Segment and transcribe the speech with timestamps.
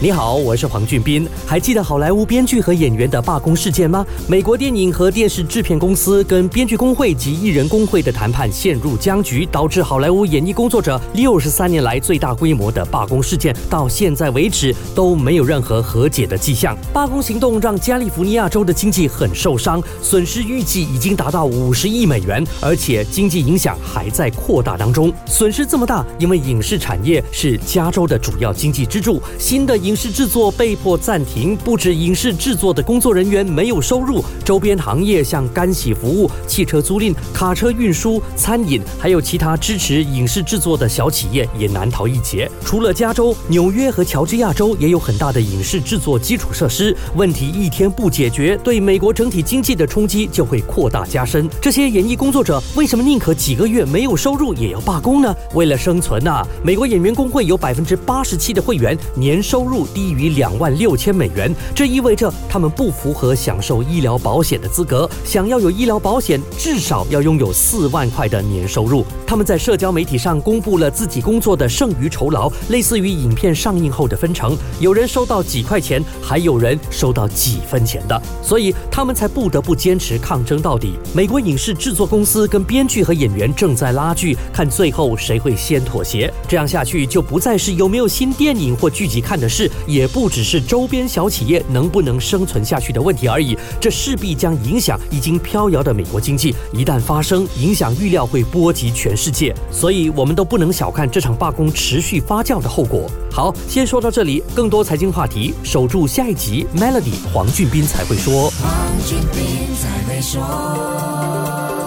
[0.00, 1.26] 你好，我是黄俊斌。
[1.44, 4.06] 还记得好莱坞编剧和演员的罢工事件吗？
[4.28, 16.78] 美国电影和电视制片公司跟编剧工会及艺人工会的谈判陷入僵局，导致好莱坞演艺工作者六十三年来最大规模的罢工事件，到现在为止都没有任何和解的迹象。
[16.92, 25.12] 罢工行动让加利福尼亚州的经济很受伤，损失预计已经达到五十亿美元，而且经济影响还在扩大当中。
[25.26, 29.76] 损失这么大，因为影视产业是加州的主要经济支柱，新的。
[29.88, 42.50] 影视制作被迫暂停，不止影视制作的工作人员没有收入，周边行业像干洗服务、汽车租赁、卡车运输、餐饮，还有其他支持影视制作的小企业也难逃一劫。
[42.62, 51.48] 除了加州、纽约和乔治亚州也有很大的影视制作基础设施，问题一天不解决，对美国整体经济的冲击就会扩大加深。
[51.62, 55.34] 这些演艺工作者为什么宁可几个月没有收入也要罢工呢？
[55.54, 56.46] 为了生存啊！
[56.62, 59.77] 美国演员工会有百分之八十七的会员年收入。
[59.86, 65.08] 低于两万六千美元，这意味着他们不符合享受医疗保险的资格。
[65.24, 69.04] 想要有医疗保险，至少要拥有四万块的年收入。
[69.26, 74.56] 他们在社交媒体上公布了自己工作的剩余酬劳，类似于影片上映后的分成。
[74.80, 80.94] 有人收到几块钱，还有人收到几分钱的，所以他们才不得不坚持抗争到底。
[81.12, 86.32] 美国影视制作公司跟编剧和演员正在拉锯，看最后谁会先妥协。
[86.48, 89.67] 这样下去就不再是有没有新电影或剧集看的事。
[89.86, 96.54] 也不只是周边小企业能不能生存下去的问题而已，这势必将影响已经飘摇的美国经济。
[96.72, 103.10] 一旦发生，影响预料会波及全世界，所以我们都不能小看这场罢工持续发酵的后果。
[103.30, 106.66] 好，先说到这里，更多财经话题，守住下一集。
[106.76, 108.50] Melody 黄俊斌才会说。
[108.50, 108.70] 黄
[109.06, 111.77] 俊斌才会说。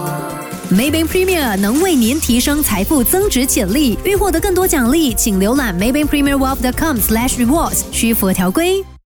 [0.72, 3.98] Maybank Premier 能为您提升财富增值潜力。
[4.04, 8.82] 欲获得更多奖励，请浏览 Maybank Premier Wealth.com/slash rewards，需符合条规。